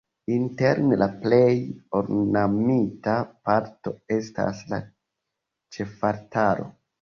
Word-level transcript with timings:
Interne 0.35 0.95
la 1.01 1.07
plej 1.25 1.51
ornamita 1.99 3.13
parto 3.51 3.93
estas 4.17 4.63
la 4.73 4.81
ĉefaltaro. 5.79 6.69